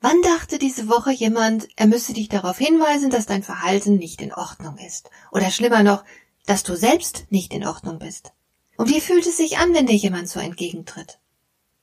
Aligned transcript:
Wann 0.00 0.22
dachte 0.22 0.58
diese 0.58 0.88
Woche 0.88 1.10
jemand, 1.10 1.68
er 1.74 1.88
müsse 1.88 2.12
dich 2.12 2.28
darauf 2.28 2.58
hinweisen, 2.58 3.10
dass 3.10 3.26
dein 3.26 3.42
Verhalten 3.42 3.96
nicht 3.96 4.22
in 4.22 4.32
Ordnung 4.32 4.78
ist? 4.78 5.10
Oder 5.32 5.50
schlimmer 5.50 5.82
noch, 5.82 6.04
dass 6.46 6.62
du 6.62 6.76
selbst 6.76 7.26
nicht 7.30 7.52
in 7.52 7.66
Ordnung 7.66 7.98
bist? 7.98 8.32
Und 8.76 8.90
wie 8.90 9.00
fühlt 9.00 9.26
es 9.26 9.36
sich 9.36 9.58
an, 9.58 9.74
wenn 9.74 9.86
dir 9.86 9.96
jemand 9.96 10.28
so 10.28 10.38
entgegentritt? 10.38 11.18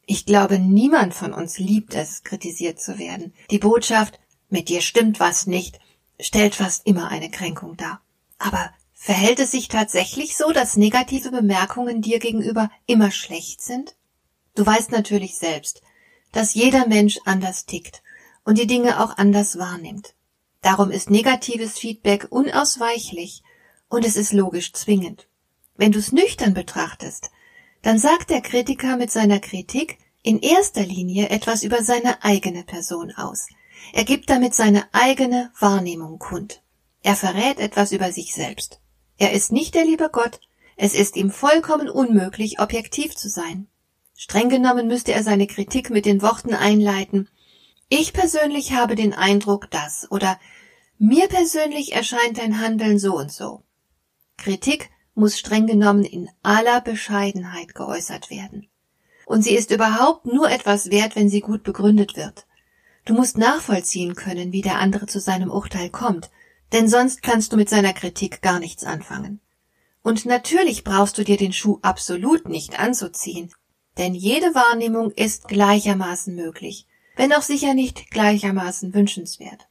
Ich 0.05 0.25
glaube, 0.25 0.59
niemand 0.59 1.13
von 1.13 1.33
uns 1.33 1.59
liebt 1.59 1.93
es, 1.93 2.23
kritisiert 2.23 2.79
zu 2.79 2.97
werden. 2.99 3.33
Die 3.51 3.59
Botschaft, 3.59 4.17
mit 4.49 4.69
dir 4.69 4.79
stimmt 4.79 5.19
was 5.19 5.45
nicht, 5.45 5.79
stellt 6.17 6.55
fast 6.55 6.87
immer 6.87 7.09
eine 7.09 7.29
Kränkung 7.29 7.75
dar. 7.75 8.01
Aber 8.37 8.71
verhält 8.93 9.39
es 9.39 9.51
sich 9.51 9.67
tatsächlich 9.67 10.37
so, 10.37 10.53
dass 10.53 10.77
negative 10.77 11.31
Bemerkungen 11.31 12.01
dir 12.01 12.19
gegenüber 12.19 12.71
immer 12.85 13.11
schlecht 13.11 13.61
sind? 13.61 13.95
Du 14.55 14.65
weißt 14.65 14.91
natürlich 14.91 15.35
selbst, 15.35 15.81
dass 16.31 16.53
jeder 16.53 16.87
Mensch 16.87 17.19
anders 17.25 17.65
tickt 17.65 18.03
und 18.45 18.57
die 18.57 18.67
Dinge 18.67 19.03
auch 19.03 19.17
anders 19.17 19.57
wahrnimmt. 19.57 20.15
Darum 20.61 20.91
ist 20.91 21.09
negatives 21.09 21.77
Feedback 21.77 22.27
unausweichlich 22.29 23.43
und 23.89 24.05
es 24.05 24.15
ist 24.15 24.31
logisch 24.31 24.71
zwingend. 24.71 25.27
Wenn 25.75 25.91
du 25.91 25.99
es 25.99 26.11
nüchtern 26.11 26.53
betrachtest, 26.53 27.31
dann 27.81 27.99
sagt 27.99 28.29
der 28.29 28.41
Kritiker 28.41 28.95
mit 28.97 29.11
seiner 29.11 29.39
Kritik 29.39 29.97
in 30.23 30.39
erster 30.39 30.83
Linie 30.83 31.29
etwas 31.29 31.63
über 31.63 31.83
seine 31.83 32.23
eigene 32.23 32.63
Person 32.63 33.11
aus. 33.11 33.47
Er 33.93 34.05
gibt 34.05 34.29
damit 34.29 34.55
seine 34.55 34.85
eigene 34.93 35.51
Wahrnehmung 35.59 36.17
kund. 36.17 36.63
Er 37.03 37.15
verrät 37.15 37.59
etwas 37.59 37.91
über 37.91 38.11
sich 38.11 38.33
selbst. 38.33 38.79
Er 39.17 39.33
ist 39.33 39.51
nicht 39.51 39.75
der 39.75 39.85
liebe 39.85 40.09
Gott, 40.11 40.39
es 40.77 40.95
ist 40.95 41.15
ihm 41.15 41.29
vollkommen 41.29 41.89
unmöglich, 41.89 42.59
objektiv 42.59 43.15
zu 43.15 43.29
sein. 43.29 43.67
Streng 44.17 44.49
genommen 44.49 44.87
müsste 44.87 45.13
er 45.13 45.23
seine 45.23 45.45
Kritik 45.45 45.89
mit 45.89 46.05
den 46.05 46.21
Worten 46.21 46.53
einleiten 46.53 47.29
ich 47.89 48.13
persönlich 48.13 48.73
habe 48.73 48.95
den 48.95 49.13
Eindruck, 49.13 49.69
dass 49.71 50.09
oder 50.11 50.39
mir 50.97 51.27
persönlich 51.27 51.93
erscheint 51.93 52.37
dein 52.37 52.59
Handeln 52.59 52.99
so 52.99 53.17
und 53.17 53.31
so. 53.31 53.63
Kritik 54.37 54.89
muss 55.13 55.37
streng 55.37 55.67
genommen 55.67 56.03
in 56.03 56.29
aller 56.43 56.81
Bescheidenheit 56.81 57.75
geäußert 57.75 58.29
werden. 58.29 58.67
Und 59.25 59.43
sie 59.43 59.55
ist 59.55 59.71
überhaupt 59.71 60.25
nur 60.25 60.49
etwas 60.49 60.91
wert, 60.91 61.15
wenn 61.15 61.29
sie 61.29 61.41
gut 61.41 61.63
begründet 61.63 62.15
wird. 62.15 62.45
Du 63.05 63.13
musst 63.13 63.37
nachvollziehen 63.37 64.15
können, 64.15 64.51
wie 64.51 64.61
der 64.61 64.79
andere 64.79 65.05
zu 65.05 65.19
seinem 65.19 65.51
Urteil 65.51 65.89
kommt, 65.89 66.29
denn 66.73 66.87
sonst 66.87 67.21
kannst 67.21 67.53
du 67.53 67.57
mit 67.57 67.69
seiner 67.69 67.93
Kritik 67.93 68.41
gar 68.41 68.59
nichts 68.59 68.83
anfangen. 68.83 69.39
Und 70.01 70.25
natürlich 70.25 70.83
brauchst 70.83 71.17
du 71.17 71.23
dir 71.23 71.37
den 71.37 71.53
Schuh 71.53 71.79
absolut 71.81 72.47
nicht 72.47 72.79
anzuziehen, 72.79 73.51
denn 73.97 74.13
jede 74.13 74.53
Wahrnehmung 74.53 75.11
ist 75.11 75.47
gleichermaßen 75.47 76.35
möglich, 76.35 76.87
wenn 77.15 77.33
auch 77.33 77.41
sicher 77.41 77.73
nicht 77.73 78.11
gleichermaßen 78.11 78.93
wünschenswert. 78.93 79.67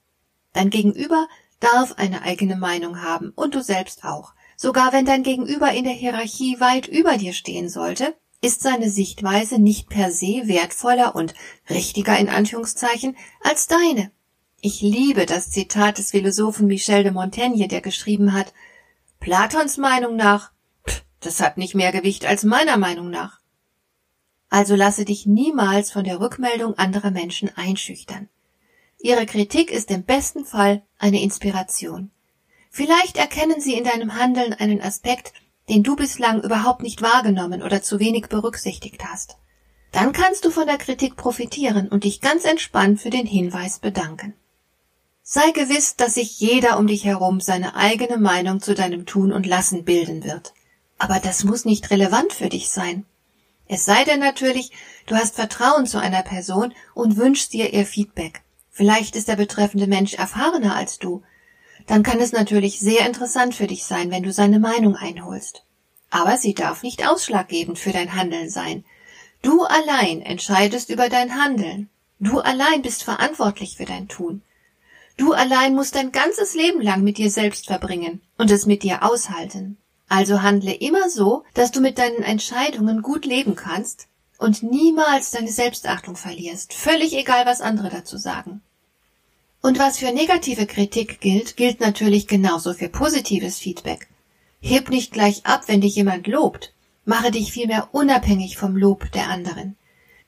Dein 0.52 0.70
Gegenüber 0.70 1.28
darf 1.60 1.92
eine 1.92 2.22
eigene 2.22 2.56
Meinung 2.56 3.02
haben 3.02 3.32
und 3.34 3.55
du 3.55 3.62
selbst 3.62 4.05
auch. 4.05 4.34
Sogar 4.56 4.92
wenn 4.92 5.05
dein 5.05 5.22
Gegenüber 5.22 5.72
in 5.72 5.84
der 5.84 5.92
Hierarchie 5.92 6.60
weit 6.60 6.86
über 6.86 7.16
dir 7.16 7.33
stehen 7.33 7.68
sollte, 7.68 8.14
ist 8.40 8.60
seine 8.60 8.90
Sichtweise 8.90 9.58
nicht 9.58 9.88
per 9.88 10.10
se 10.10 10.42
wertvoller 10.46 11.16
und 11.16 11.34
richtiger 11.70 12.18
in 12.18 12.28
Anführungszeichen 12.28 13.16
als 13.42 13.66
deine. 13.66 14.10
Ich 14.60 14.80
liebe 14.80 15.27
das 15.27 15.50
Zitat 15.50 15.98
des 15.98 16.10
Philosophen 16.10 16.66
Michel 16.66 17.02
de 17.02 17.12
Montaigne, 17.12 17.68
der 17.68 17.80
geschrieben 17.80 18.33
hat, 18.33 18.52
Platons 19.18 19.78
Meinung 19.78 20.16
nach, 20.16 20.52
pff, 20.86 21.02
das 21.20 21.40
hat 21.40 21.56
nicht 21.56 21.74
mehr 21.74 21.92
Gewicht 21.92 22.27
als 22.27 22.44
meiner 22.44 22.77
Meinung 22.77 23.10
nach. 23.10 23.40
Also 24.54 24.76
lasse 24.76 25.04
dich 25.04 25.26
niemals 25.26 25.90
von 25.90 26.04
der 26.04 26.20
Rückmeldung 26.20 26.78
anderer 26.78 27.10
Menschen 27.10 27.50
einschüchtern. 27.56 28.28
Ihre 29.00 29.26
Kritik 29.26 29.72
ist 29.72 29.90
im 29.90 30.04
besten 30.04 30.44
Fall 30.44 30.82
eine 30.96 31.20
Inspiration. 31.20 32.12
Vielleicht 32.70 33.16
erkennen 33.16 33.60
sie 33.60 33.74
in 33.74 33.82
deinem 33.82 34.14
Handeln 34.14 34.52
einen 34.52 34.80
Aspekt, 34.80 35.32
den 35.68 35.82
du 35.82 35.96
bislang 35.96 36.40
überhaupt 36.40 36.82
nicht 36.82 37.02
wahrgenommen 37.02 37.64
oder 37.64 37.82
zu 37.82 37.98
wenig 37.98 38.28
berücksichtigt 38.28 39.04
hast. 39.04 39.38
Dann 39.90 40.12
kannst 40.12 40.44
du 40.44 40.50
von 40.50 40.68
der 40.68 40.78
Kritik 40.78 41.16
profitieren 41.16 41.88
und 41.88 42.04
dich 42.04 42.20
ganz 42.20 42.44
entspannt 42.44 43.00
für 43.00 43.10
den 43.10 43.26
Hinweis 43.26 43.80
bedanken. 43.80 44.34
Sei 45.24 45.50
gewiss, 45.50 45.96
dass 45.96 46.14
sich 46.14 46.38
jeder 46.38 46.78
um 46.78 46.86
dich 46.86 47.04
herum 47.04 47.40
seine 47.40 47.74
eigene 47.74 48.18
Meinung 48.18 48.60
zu 48.60 48.76
deinem 48.76 49.04
Tun 49.04 49.32
und 49.32 49.46
Lassen 49.46 49.84
bilden 49.84 50.22
wird. 50.22 50.54
Aber 50.96 51.18
das 51.18 51.42
muss 51.42 51.64
nicht 51.64 51.90
relevant 51.90 52.32
für 52.32 52.48
dich 52.48 52.68
sein. 52.68 53.04
Es 53.67 53.85
sei 53.85 54.05
denn 54.05 54.20
natürlich, 54.20 54.73
du 55.07 55.14
hast 55.14 55.36
Vertrauen 55.36 55.86
zu 55.86 55.98
einer 55.98 56.23
Person 56.23 56.75
und 56.95 57.17
wünschst 57.17 57.52
dir 57.52 57.73
ihr 57.73 57.86
Feedback. 57.86 58.42
Vielleicht 58.70 59.17
ist 59.17 59.29
der 59.29 59.36
betreffende 59.36 59.86
Mensch 59.86 60.14
erfahrener 60.14 60.75
als 60.75 60.98
du. 60.98 61.23
Dann 61.86 62.02
kann 62.02 62.20
es 62.20 62.33
natürlich 62.33 62.80
sehr 62.80 63.07
interessant 63.07 63.55
für 63.55 63.67
dich 63.67 63.85
sein, 63.85 64.11
wenn 64.11 64.23
du 64.23 64.33
seine 64.33 64.58
Meinung 64.58 64.97
einholst. 64.97 65.64
Aber 66.11 66.36
sie 66.36 66.55
darf 66.55 66.83
nicht 66.83 67.07
ausschlaggebend 67.07 67.79
für 67.79 67.92
dein 67.92 68.14
Handeln 68.14 68.51
sein. 68.51 68.85
Du 69.42 69.64
allein 69.64 70.23
entscheidest 70.23 70.91
über 70.91 71.08
dein 71.08 71.35
Handeln. 71.35 71.89
Du 72.19 72.41
allein 72.41 72.83
bist 72.83 73.02
verantwortlich 73.02 73.77
für 73.77 73.85
dein 73.85 74.08
Tun. 74.08 74.42
Du 75.17 75.33
allein 75.33 75.75
musst 75.75 75.95
dein 75.95 76.13
ganzes 76.13 76.55
Leben 76.55 76.81
lang 76.81 77.02
mit 77.02 77.19
dir 77.19 77.31
selbst 77.31 77.67
verbringen 77.67 78.20
und 78.39 78.51
es 78.51 78.67
mit 78.67 78.83
dir 78.83 79.02
aushalten. 79.02 79.77
Also 80.08 80.42
handle 80.42 80.74
immer 80.74 81.08
so, 81.08 81.44
dass 81.54 81.72
du 81.72 81.80
mit 81.80 81.98
deinen 81.98 82.22
Entscheidungen 82.22 83.02
gut 83.02 83.24
leben 83.24 83.56
kannst 83.56 84.06
und 84.38 84.62
niemals 84.62 85.30
deine 85.30 85.50
Selbstachtung 85.50 86.16
verlierst, 86.16 86.74
völlig 86.74 87.14
egal, 87.16 87.46
was 87.46 87.60
andere 87.60 87.88
dazu 87.88 88.16
sagen. 88.16 88.60
Und 89.62 89.78
was 89.78 89.98
für 89.98 90.12
negative 90.12 90.66
Kritik 90.66 91.20
gilt, 91.20 91.56
gilt 91.56 91.80
natürlich 91.80 92.26
genauso 92.26 92.74
für 92.74 92.90
positives 92.90 93.58
Feedback. 93.58 94.08
Heb 94.60 94.90
nicht 94.90 95.12
gleich 95.12 95.46
ab, 95.46 95.62
wenn 95.68 95.80
dich 95.80 95.94
jemand 95.96 96.26
lobt, 96.26 96.74
mache 97.06 97.30
dich 97.30 97.52
vielmehr 97.52 97.88
unabhängig 97.92 98.58
vom 98.58 98.76
Lob 98.76 99.10
der 99.12 99.28
anderen. 99.28 99.76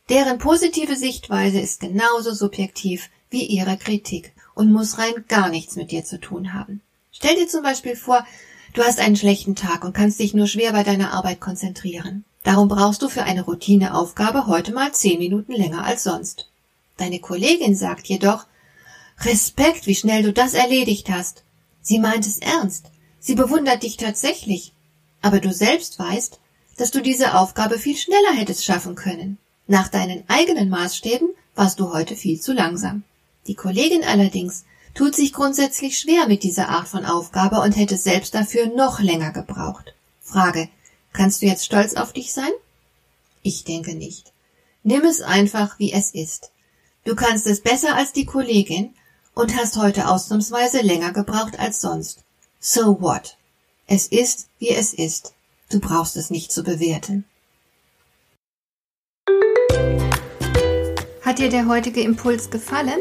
Deren 0.08 0.38
positive 0.38 0.96
Sichtweise 0.96 1.60
ist 1.60 1.80
genauso 1.80 2.32
subjektiv 2.32 3.10
wie 3.28 3.44
ihre 3.44 3.76
Kritik 3.76 4.32
und 4.54 4.72
muss 4.72 4.98
rein 4.98 5.24
gar 5.28 5.48
nichts 5.48 5.76
mit 5.76 5.90
dir 5.90 6.04
zu 6.04 6.18
tun 6.18 6.54
haben. 6.54 6.80
Stell 7.12 7.34
dir 7.34 7.48
zum 7.48 7.62
Beispiel 7.62 7.96
vor, 7.96 8.26
Du 8.76 8.84
hast 8.84 9.00
einen 9.00 9.16
schlechten 9.16 9.56
Tag 9.56 9.84
und 9.84 9.94
kannst 9.94 10.20
dich 10.20 10.34
nur 10.34 10.46
schwer 10.46 10.70
bei 10.72 10.82
deiner 10.82 11.14
Arbeit 11.14 11.40
konzentrieren. 11.40 12.26
Darum 12.42 12.68
brauchst 12.68 13.00
du 13.00 13.08
für 13.08 13.22
eine 13.22 13.40
Routineaufgabe 13.40 14.46
heute 14.46 14.74
mal 14.74 14.92
zehn 14.92 15.18
Minuten 15.18 15.52
länger 15.52 15.82
als 15.86 16.04
sonst. 16.04 16.50
Deine 16.98 17.18
Kollegin 17.18 17.74
sagt 17.74 18.06
jedoch, 18.06 18.44
Respekt, 19.20 19.86
wie 19.86 19.94
schnell 19.94 20.22
du 20.22 20.30
das 20.34 20.52
erledigt 20.52 21.08
hast. 21.08 21.42
Sie 21.80 21.98
meint 21.98 22.26
es 22.26 22.36
ernst. 22.36 22.90
Sie 23.18 23.34
bewundert 23.34 23.82
dich 23.82 23.96
tatsächlich. 23.96 24.74
Aber 25.22 25.40
du 25.40 25.54
selbst 25.54 25.98
weißt, 25.98 26.38
dass 26.76 26.90
du 26.90 27.00
diese 27.00 27.34
Aufgabe 27.34 27.78
viel 27.78 27.96
schneller 27.96 28.34
hättest 28.34 28.62
schaffen 28.62 28.94
können. 28.94 29.38
Nach 29.66 29.88
deinen 29.88 30.22
eigenen 30.28 30.68
Maßstäben 30.68 31.30
warst 31.54 31.80
du 31.80 31.94
heute 31.94 32.14
viel 32.14 32.42
zu 32.42 32.52
langsam. 32.52 33.04
Die 33.46 33.54
Kollegin 33.54 34.04
allerdings 34.04 34.66
tut 34.96 35.14
sich 35.14 35.32
grundsätzlich 35.32 35.98
schwer 35.98 36.26
mit 36.26 36.42
dieser 36.42 36.70
Art 36.70 36.88
von 36.88 37.04
Aufgabe 37.04 37.60
und 37.60 37.76
hätte 37.76 37.96
selbst 37.96 38.34
dafür 38.34 38.66
noch 38.66 38.98
länger 38.98 39.30
gebraucht. 39.30 39.94
Frage, 40.20 40.68
kannst 41.12 41.42
du 41.42 41.46
jetzt 41.46 41.66
stolz 41.66 41.94
auf 41.94 42.12
dich 42.12 42.32
sein? 42.32 42.50
Ich 43.42 43.64
denke 43.64 43.94
nicht. 43.94 44.32
Nimm 44.82 45.02
es 45.02 45.20
einfach, 45.20 45.78
wie 45.78 45.92
es 45.92 46.12
ist. 46.12 46.50
Du 47.04 47.14
kannst 47.14 47.46
es 47.46 47.60
besser 47.60 47.94
als 47.94 48.12
die 48.12 48.24
Kollegin 48.24 48.94
und 49.34 49.56
hast 49.56 49.76
heute 49.76 50.08
ausnahmsweise 50.08 50.80
länger 50.80 51.12
gebraucht 51.12 51.58
als 51.58 51.80
sonst. 51.80 52.24
So 52.58 53.00
what? 53.00 53.36
Es 53.86 54.06
ist, 54.06 54.48
wie 54.58 54.70
es 54.70 54.94
ist. 54.94 55.34
Du 55.68 55.78
brauchst 55.78 56.16
es 56.16 56.30
nicht 56.30 56.50
zu 56.50 56.62
bewerten. 56.62 57.24
Hat 61.22 61.38
dir 61.38 61.50
der 61.50 61.66
heutige 61.68 62.00
Impuls 62.00 62.50
gefallen? 62.50 63.00